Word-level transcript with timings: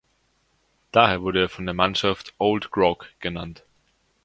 Daher 0.91 1.21
wurde 1.21 1.41
er 1.41 1.47
von 1.49 1.65
der 1.67 1.75
Mannschaft 1.75 2.33
"Old 2.39 2.71
Grog" 2.71 3.05
genannt. 3.19 3.63